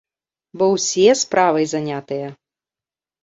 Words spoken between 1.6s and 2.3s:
занятыя!